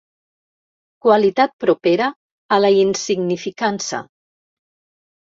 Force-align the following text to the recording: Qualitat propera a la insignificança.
Qualitat 1.07 1.53
propera 1.65 2.09
a 2.57 2.61
la 2.65 2.75
insignificança. 2.81 4.05